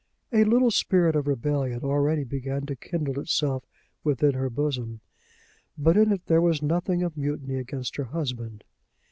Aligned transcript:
A 0.33 0.45
little 0.45 0.71
spirit 0.71 1.15
of 1.15 1.27
rebellion 1.27 1.81
already 1.83 2.23
began 2.23 2.65
to 2.65 2.75
kindle 2.75 3.19
itself 3.19 3.67
within 4.03 4.31
her 4.33 4.49
bosom; 4.49 4.99
but 5.77 5.95
in 5.95 6.11
it 6.11 6.25
there 6.25 6.41
was 6.41 6.63
nothing 6.63 7.03
of 7.03 7.15
mutiny 7.15 7.57
against 7.57 7.97
her 7.97 8.05
husband. 8.05 8.63